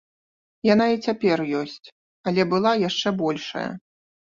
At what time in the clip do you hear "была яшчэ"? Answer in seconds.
2.55-3.17